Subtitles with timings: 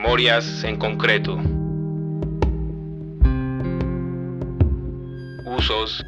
[0.00, 1.36] Memorias en concreto.
[5.44, 6.04] Usos,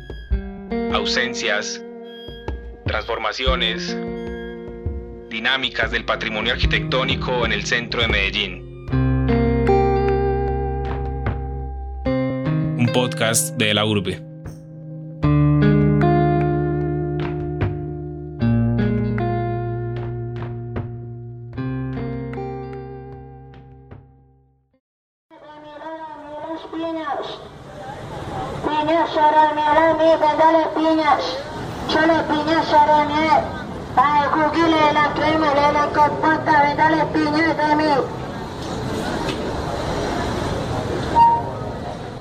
[0.93, 1.85] ausencias,
[2.87, 3.99] transformaciones,
[5.29, 8.87] dinámicas del patrimonio arquitectónico en el centro de Medellín.
[12.79, 14.30] Un podcast de la urbe.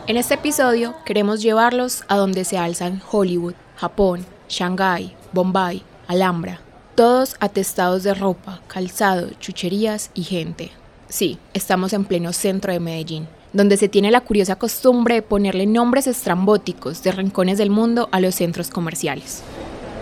[0.06, 6.62] En este episodio queremos llevarlos a donde se alzan Hollywood, Japón, Shanghái, Bombay, Alhambra,
[6.94, 10.72] todos atestados de ropa, calzado, chucherías y gente.
[11.08, 15.66] Sí, estamos en pleno centro de Medellín, donde se tiene la curiosa costumbre de ponerle
[15.66, 19.44] nombres estrambóticos de rincones del mundo a los centros comerciales.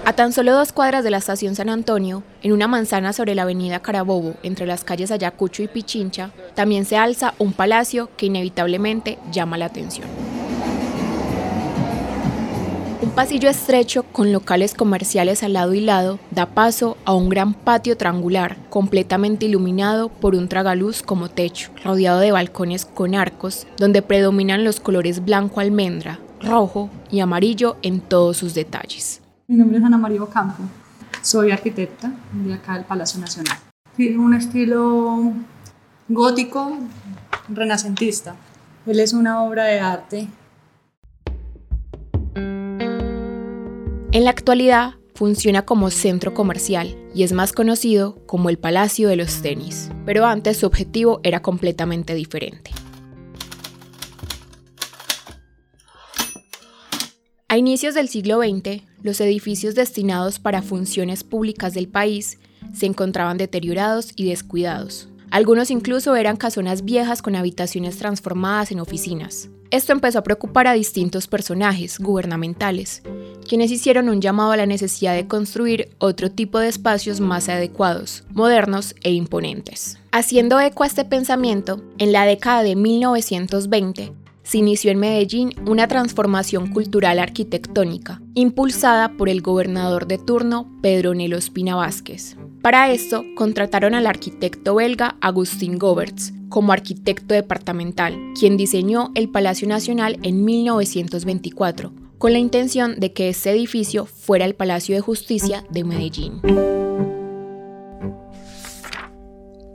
[0.07, 3.41] A tan solo dos cuadras de la estación San Antonio, en una manzana sobre la
[3.41, 9.17] avenida Carabobo, entre las calles Ayacucho y Pichincha, también se alza un palacio que inevitablemente
[9.33, 10.07] llama la atención.
[13.01, 17.53] Un pasillo estrecho con locales comerciales al lado y lado da paso a un gran
[17.53, 24.01] patio triangular completamente iluminado por un tragaluz como techo, rodeado de balcones con arcos donde
[24.01, 29.21] predominan los colores blanco almendra, rojo y amarillo en todos sus detalles.
[29.49, 30.61] Mi nombre es Ana María Ocampo,
[31.21, 33.57] soy arquitecta de acá del Palacio Nacional.
[33.95, 35.31] Tiene un estilo
[36.09, 36.77] gótico
[37.47, 38.35] renacentista.
[38.85, 40.27] Él es una obra de arte.
[44.11, 49.15] En la actualidad funciona como centro comercial y es más conocido como el Palacio de
[49.15, 52.71] los Tenis, pero antes su objetivo era completamente diferente.
[57.57, 62.37] A inicios del siglo XX, los edificios destinados para funciones públicas del país
[62.71, 65.09] se encontraban deteriorados y descuidados.
[65.31, 69.49] Algunos incluso eran casonas viejas con habitaciones transformadas en oficinas.
[69.71, 73.01] Esto empezó a preocupar a distintos personajes gubernamentales,
[73.49, 78.23] quienes hicieron un llamado a la necesidad de construir otro tipo de espacios más adecuados,
[78.35, 79.97] modernos e imponentes.
[80.11, 84.13] Haciendo eco a este pensamiento, en la década de 1920
[84.47, 91.13] se inició en Medellín una transformación cultural arquitectónica, impulsada por el gobernador de turno Pedro
[91.13, 92.37] Nelo Espina Vázquez.
[92.61, 99.67] Para esto, contrataron al arquitecto belga Agustín Goberts como arquitecto departamental, quien diseñó el Palacio
[99.67, 105.65] Nacional en 1924, con la intención de que este edificio fuera el Palacio de Justicia
[105.69, 106.86] de Medellín.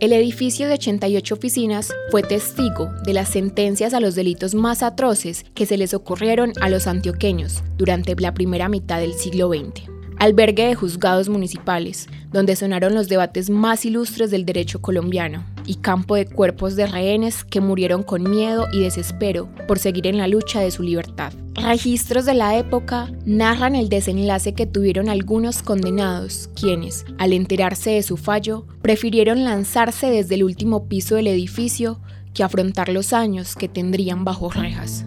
[0.03, 5.45] El edificio de 88 oficinas fue testigo de las sentencias a los delitos más atroces
[5.55, 9.92] que se les ocurrieron a los antioqueños durante la primera mitad del siglo XX.
[10.23, 16.15] Albergue de juzgados municipales, donde sonaron los debates más ilustres del derecho colombiano, y campo
[16.15, 20.61] de cuerpos de rehenes que murieron con miedo y desespero por seguir en la lucha
[20.61, 21.33] de su libertad.
[21.55, 28.05] Registros de la época narran el desenlace que tuvieron algunos condenados, quienes, al enterarse de
[28.05, 32.01] su fallo, prefirieron lanzarse desde el último piso del edificio
[32.33, 35.05] que afrontar los años que tendrían bajo rejas.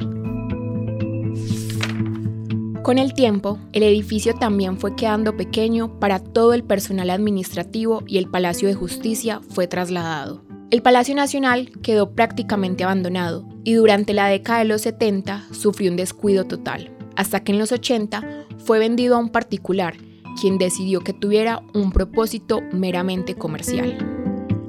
[2.85, 8.19] Con el tiempo, el edificio también fue quedando pequeño para todo el personal administrativo y
[8.19, 10.45] el Palacio de Justicia fue trasladado.
[10.69, 15.97] El Palacio Nacional quedó prácticamente abandonado y durante la década de los 70 sufrió un
[15.97, 19.95] descuido total, hasta que en los 80 fue vendido a un particular,
[20.39, 23.97] quien decidió que tuviera un propósito meramente comercial.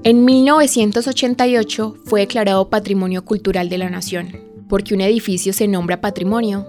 [0.04, 4.28] En 1988 fue declarado Patrimonio Cultural de la Nación,
[4.70, 6.66] porque un edificio se nombra patrimonio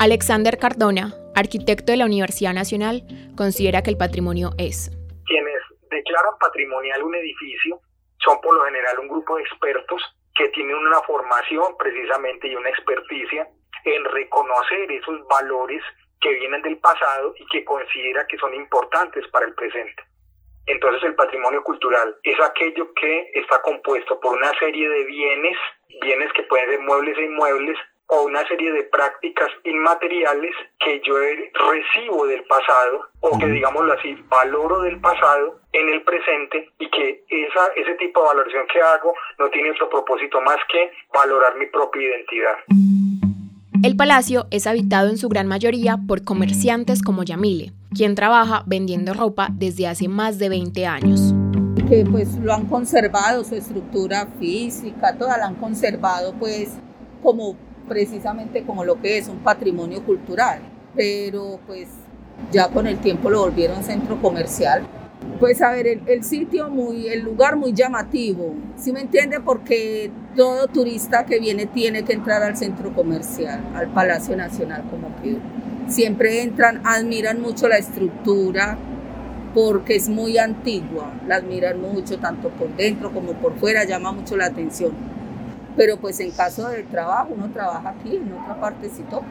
[0.00, 3.02] Alexander Cardona, arquitecto de la Universidad Nacional,
[3.36, 4.90] considera que el patrimonio es.
[5.26, 7.80] Quienes declaran patrimonial un edificio
[8.18, 10.02] son por lo general un grupo de expertos
[10.34, 13.48] que tienen una formación precisamente y una experticia
[13.84, 15.82] en reconocer esos valores
[16.20, 20.02] que vienen del pasado y que considera que son importantes para el presente.
[20.66, 25.56] Entonces el patrimonio cultural es aquello que está compuesto por una serie de bienes,
[26.00, 27.78] bienes que pueden ser muebles e inmuebles,
[28.08, 34.14] o una serie de prácticas inmateriales que yo recibo del pasado o que digámoslo así,
[34.28, 39.14] valoro del pasado en el presente y que esa, ese tipo de valoración que hago
[39.38, 42.56] no tiene otro propósito más que valorar mi propia identidad.
[43.82, 49.12] El palacio es habitado en su gran mayoría por comerciantes como Yamile, quien trabaja vendiendo
[49.12, 51.34] ropa desde hace más de 20 años.
[51.88, 56.78] que pues lo han conservado, su estructura física, toda la han conservado pues
[57.22, 57.56] como
[57.88, 60.60] precisamente como lo que es un patrimonio cultural,
[60.94, 61.88] pero pues
[62.52, 64.82] ya con el tiempo lo volvieron centro comercial.
[65.40, 69.40] Pues a ver, el, sitio muy, el lugar muy llamativo, ¿sí me entiende?
[69.40, 75.08] Porque todo turista que viene tiene que entrar al centro comercial, al Palacio Nacional como
[75.22, 75.38] que
[75.88, 78.76] siempre entran, admiran mucho la estructura
[79.54, 84.36] porque es muy antigua, la admiran mucho tanto por dentro como por fuera, llama mucho
[84.36, 84.92] la atención.
[85.76, 89.26] Pero pues en caso del trabajo, uno trabaja aquí, en otra parte sí toca.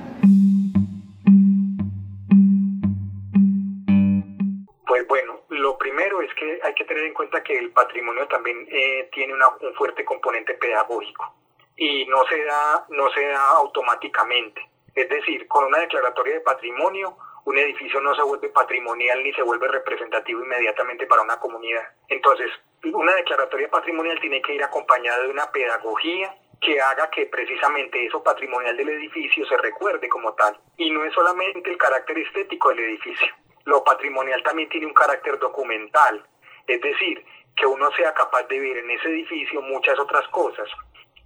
[4.86, 8.68] Pues bueno, lo primero es que hay que tener en cuenta que el patrimonio también
[8.70, 11.34] eh, tiene un fuerte componente pedagógico
[11.78, 14.62] y no se da, no se da automáticamente.
[14.96, 19.42] Es decir, con una declaratoria de patrimonio, un edificio no se vuelve patrimonial ni se
[19.42, 21.84] vuelve representativo inmediatamente para una comunidad.
[22.10, 22.50] Entonces,
[22.92, 28.24] una declaratoria patrimonial tiene que ir acompañada de una pedagogía que haga que precisamente eso
[28.24, 30.58] patrimonial del edificio se recuerde como tal.
[30.78, 33.28] Y no es solamente el carácter estético del edificio,
[33.66, 36.26] lo patrimonial también tiene un carácter documental,
[36.68, 37.26] es decir,
[37.56, 40.68] que uno sea capaz de ver en ese edificio muchas otras cosas,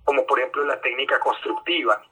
[0.04, 2.04] como por ejemplo la técnica constructiva,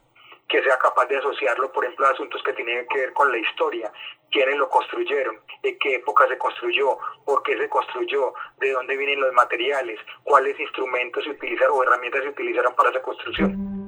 [0.47, 3.38] que sea capaz de asociarlo, por ejemplo, a asuntos que tienen que ver con la
[3.38, 3.92] historia,
[4.36, 9.22] quiénes lo construyeron, en qué época se construyó, por qué se construyó, de dónde vienen
[9.22, 13.88] los materiales, cuáles instrumentos se utilizaron o herramientas se utilizaron para esa construcción.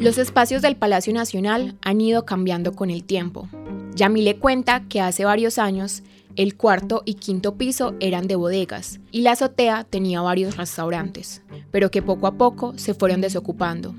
[0.00, 3.48] Los espacios del Palacio Nacional han ido cambiando con el tiempo.
[3.94, 6.04] Yamile cuenta que hace varios años
[6.36, 11.42] el cuarto y quinto piso eran de bodegas y la azotea tenía varios restaurantes,
[11.72, 13.92] pero que poco a poco se fueron desocupando.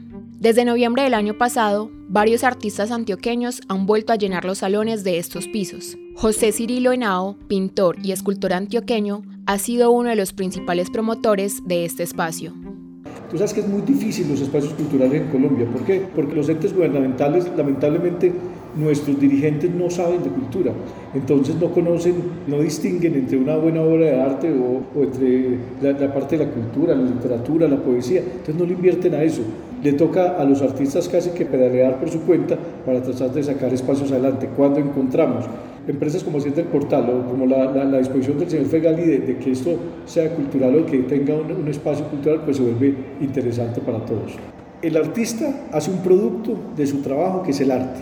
[0.44, 5.18] Desde noviembre del año pasado, varios artistas antioqueños han vuelto a llenar los salones de
[5.18, 5.98] estos pisos.
[6.16, 11.86] José Cirilo Henao, pintor y escultor antioqueño, ha sido uno de los principales promotores de
[11.86, 12.51] este espacio.
[13.31, 15.66] Tú sabes que es muy difícil los espacios culturales en Colombia.
[15.66, 16.06] ¿Por qué?
[16.13, 18.34] Porque los entes gubernamentales, lamentablemente,
[18.75, 20.74] nuestros dirigentes no saben de cultura.
[21.13, 22.16] Entonces no conocen,
[22.48, 26.96] no distinguen entre una buena obra de arte o, entre la, parte de la cultura,
[26.96, 28.19] la literatura, la poesía.
[28.19, 29.42] Entonces no le invierten a eso
[29.83, 33.74] le toca a los artistas casi que pedalear por su cuenta para tratar de sacar
[33.74, 34.50] espacios adelante.
[34.56, 35.45] Cuando encontramos
[35.88, 39.51] empresas como Siente el Portal o como la, la, disposición del señor Fegali de, que
[39.51, 44.00] esto sea cultural o que tenga un, un espacio cultural, pues se vuelve interesante para
[44.06, 44.38] todos.
[44.81, 48.01] El artista hace un producto de su trabajo que es el arte,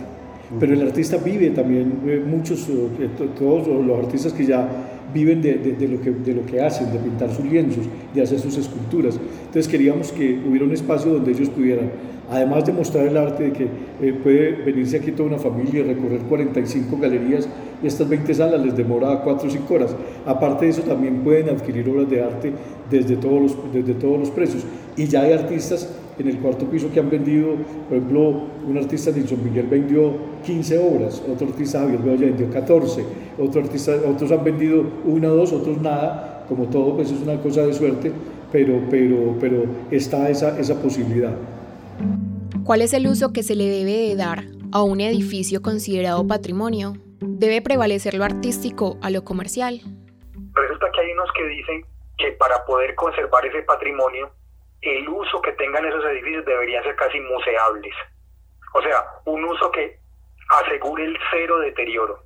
[0.58, 3.08] pero el artista vive también, eh, muchos, eh,
[3.38, 4.68] todos los artistas que ya
[5.12, 7.84] viven de, de, lo que, de lo que hacen, de pintar sus lienzos,
[8.14, 9.18] de hacer sus esculturas.
[9.46, 11.90] Entonces queríamos que hubiera un espacio donde ellos pudieran,
[12.32, 13.64] además de mostrar el arte, de que
[14.00, 17.46] eh, puede venirse aquí toda una familia, recorrer 45 galerías
[17.82, 19.94] y estas 20 salas les demora 4 o 5 horas.
[20.24, 22.52] Aparte de eso también pueden adquirir obras de arte
[22.90, 24.64] desde todos los, desde todos los precios.
[24.96, 25.88] Y ya hay artistas
[26.18, 27.54] en el cuarto piso que han vendido,
[27.88, 30.12] por ejemplo, un artista Nilson Miguel vendió
[30.44, 33.04] 15 obras, otro artista Javier Bedoya vendió 14,
[33.38, 37.36] otro artista, otros han vendido una o dos, otros nada, como todo pues es una
[37.40, 38.12] cosa de suerte,
[38.50, 41.32] pero, pero, pero está esa, esa posibilidad.
[42.64, 46.94] ¿Cuál es el uso que se le debe de dar a un edificio considerado patrimonio?
[47.20, 49.80] ¿Debe prevalecer lo artístico a lo comercial?
[50.54, 51.86] Resulta que hay unos que dicen
[52.18, 54.30] que para poder conservar ese patrimonio
[54.82, 57.94] el uso que tengan esos edificios debería ser casi museables.
[58.74, 59.98] O sea, un uso que
[60.48, 62.24] asegure el cero deterioro.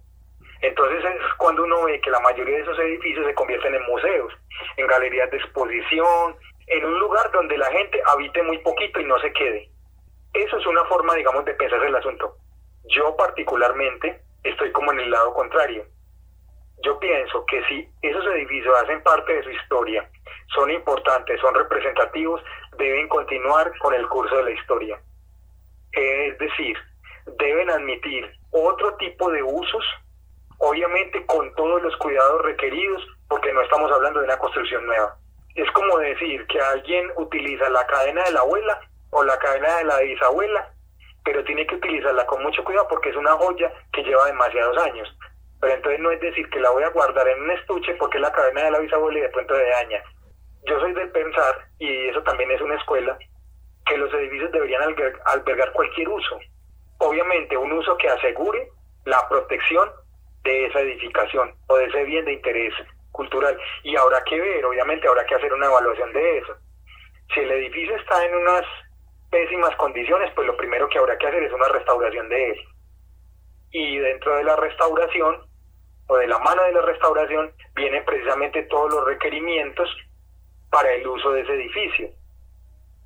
[0.62, 4.32] Entonces es cuando uno ve que la mayoría de esos edificios se convierten en museos,
[4.76, 9.18] en galerías de exposición, en un lugar donde la gente habite muy poquito y no
[9.20, 9.70] se quede.
[10.34, 12.36] Eso es una forma, digamos, de pensar el asunto.
[12.88, 15.84] Yo particularmente estoy como en el lado contrario.
[16.82, 20.08] Yo pienso que si esos edificios hacen parte de su historia
[20.54, 22.42] son importantes, son representativos,
[22.78, 25.00] deben continuar con el curso de la historia.
[25.92, 26.76] Es decir,
[27.38, 29.84] deben admitir otro tipo de usos,
[30.58, 35.16] obviamente con todos los cuidados requeridos, porque no estamos hablando de una construcción nueva.
[35.56, 39.84] Es como decir que alguien utiliza la cadena de la abuela o la cadena de
[39.84, 40.72] la bisabuela,
[41.24, 45.08] pero tiene que utilizarla con mucho cuidado porque es una joya que lleva demasiados años.
[45.60, 48.22] Pero entonces no es decir que la voy a guardar en un estuche porque es
[48.22, 50.02] la cadena de la bisabuela y de pronto de daña
[50.66, 53.16] yo soy de pensar, y eso también es una escuela,
[53.86, 54.82] que los edificios deberían
[55.26, 56.38] albergar cualquier uso.
[56.98, 58.68] Obviamente un uso que asegure
[59.04, 59.88] la protección
[60.42, 62.74] de esa edificación o de ese bien de interés
[63.16, 63.58] cultural.
[63.82, 66.54] Y habrá que ver, obviamente habrá que hacer una evaluación de eso.
[67.34, 68.64] Si el edificio está en unas
[69.30, 72.58] pésimas condiciones, pues lo primero que habrá que hacer es una restauración de él.
[73.72, 75.46] Y dentro de la restauración,
[76.08, 79.88] o de la mano de la restauración vienen precisamente todos los requerimientos
[80.70, 82.10] para el uso de ese edificio.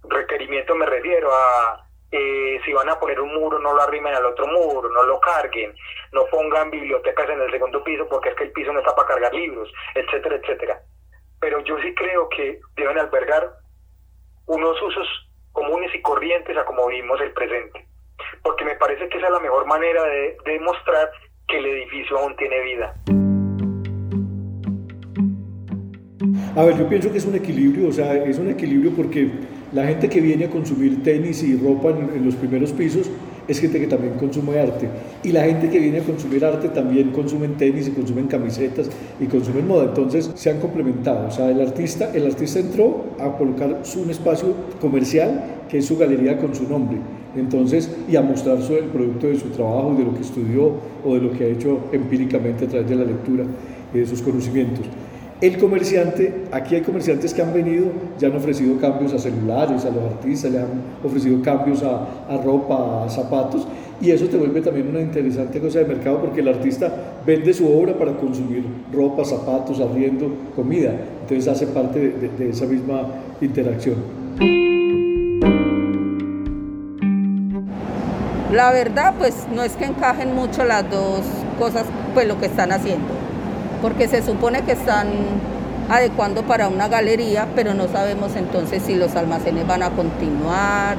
[0.02, 4.26] Requerimiento me refiero a eh, si van a poner un muro no lo arrimen al
[4.26, 5.74] otro muro, no lo carguen,
[6.12, 9.08] no pongan bibliotecas en el segundo piso porque es que el piso no está para
[9.08, 10.80] cargar libros, etcétera, etcétera.
[11.40, 13.50] Pero yo sí creo que deben albergar
[14.46, 15.06] unos usos
[15.52, 17.86] comunes y corrientes a como vivimos el presente,
[18.42, 21.10] porque me parece que esa es la mejor manera de demostrar
[21.46, 22.94] que el edificio aún tiene vida.
[26.56, 29.30] A ver, yo pienso que es un equilibrio, o sea, es un equilibrio porque
[29.72, 33.08] la gente que viene a consumir tenis y ropa en, los primeros pisos
[33.46, 34.88] es gente que también consume arte.
[35.22, 39.26] Y la gente que viene a consumir arte también consumen tenis y consumen camisetas y
[39.26, 39.84] consumen moda.
[39.84, 41.28] Entonces se han complementado.
[41.28, 45.96] O sea, el artista, el artista entró a colocar un espacio comercial que es su
[45.96, 46.98] galería con su nombre.
[47.36, 50.72] Entonces, y a mostrar su, el producto de su trabajo, de lo que estudió
[51.04, 53.44] o de lo que ha hecho empíricamente a través de la lectura
[53.94, 54.84] y de sus conocimientos.
[55.40, 57.86] El comerciante, aquí hay comerciantes que han venido,
[58.18, 60.68] ya han ofrecido cambios a celulares, a los artistas, le han
[61.02, 63.66] ofrecido cambios a, a, ropa, a zapatos,
[64.02, 66.92] y eso te vuelve también una interesante cosa de mercado porque el artista
[67.24, 70.92] vende su obra para consumir ropa, zapatos, arriendo, comida,
[71.22, 73.08] entonces hace parte de, de esa misma
[73.40, 73.96] interacción.
[78.52, 81.22] La verdad, pues no es que encajen mucho las dos
[81.58, 83.29] cosas, pues lo que están haciendo
[83.80, 85.08] porque se supone que están
[85.88, 90.96] adecuando para una galería, pero no sabemos entonces si los almacenes van a continuar.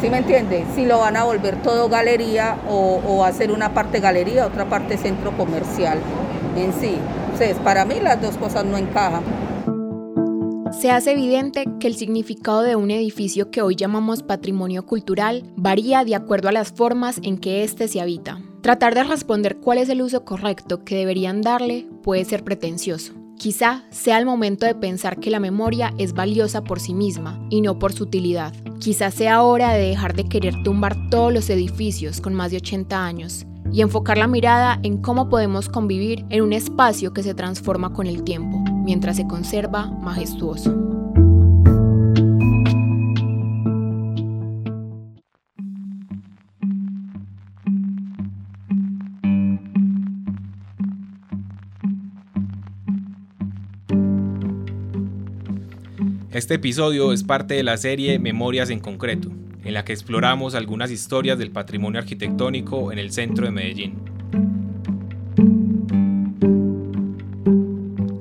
[0.00, 0.66] ¿Sí me entiende?
[0.74, 4.98] Si lo van a volver todo galería o, o hacer una parte galería, otra parte
[4.98, 5.98] centro comercial
[6.56, 6.98] en sí.
[7.32, 9.22] Entonces, para mí las dos cosas no encajan.
[10.78, 16.04] Se hace evidente que el significado de un edificio que hoy llamamos patrimonio cultural varía
[16.04, 18.40] de acuerdo a las formas en que éste se habita.
[18.64, 23.12] Tratar de responder cuál es el uso correcto que deberían darle puede ser pretencioso.
[23.36, 27.60] Quizá sea el momento de pensar que la memoria es valiosa por sí misma y
[27.60, 28.54] no por su utilidad.
[28.78, 33.04] Quizá sea hora de dejar de querer tumbar todos los edificios con más de 80
[33.04, 37.92] años y enfocar la mirada en cómo podemos convivir en un espacio que se transforma
[37.92, 41.03] con el tiempo, mientras se conserva majestuoso.
[56.34, 59.30] Este episodio es parte de la serie Memorias en Concreto,
[59.62, 63.94] en la que exploramos algunas historias del patrimonio arquitectónico en el centro de Medellín.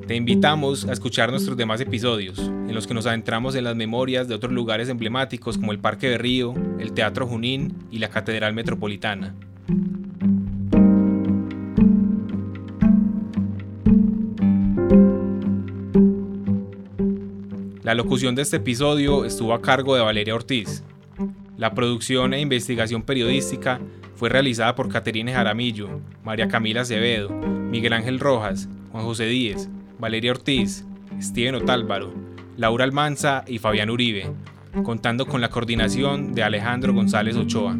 [0.05, 4.27] Te invitamos a escuchar nuestros demás episodios, en los que nos adentramos en las memorias
[4.27, 8.53] de otros lugares emblemáticos como el Parque de Río, el Teatro Junín y la Catedral
[8.53, 9.33] Metropolitana.
[17.93, 20.83] La locución de este episodio estuvo a cargo de Valeria Ortiz.
[21.57, 23.79] La producción e investigación periodística
[24.15, 29.69] fue realizada por Caterine Jaramillo, María Camila Acevedo, Miguel Ángel Rojas, Juan José Díez,
[29.99, 30.87] Valeria Ortiz,
[31.21, 32.11] Steven Otálvaro,
[32.57, 34.31] Laura Almanza y Fabián Uribe,
[34.81, 37.77] contando con la coordinación de Alejandro González Ochoa.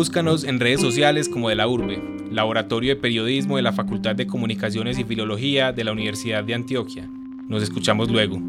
[0.00, 4.26] Búscanos en redes sociales como de la Urbe, Laboratorio de Periodismo de la Facultad de
[4.26, 7.06] Comunicaciones y Filología de la Universidad de Antioquia.
[7.48, 8.40] Nos escuchamos luego.